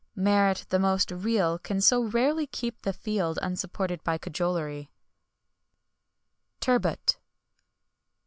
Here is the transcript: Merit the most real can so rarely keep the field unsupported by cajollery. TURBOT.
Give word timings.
Merit 0.15 0.65
the 0.69 0.79
most 0.79 1.11
real 1.11 1.59
can 1.59 1.79
so 1.79 2.01
rarely 2.05 2.47
keep 2.47 2.81
the 2.81 2.91
field 2.91 3.37
unsupported 3.43 4.03
by 4.03 4.17
cajollery. 4.17 4.89
TURBOT. 6.59 7.19